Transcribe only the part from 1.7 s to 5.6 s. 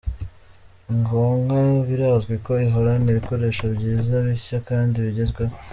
birazwi ko ihorana ibikoresho byiza, bishya kandi bigezweho.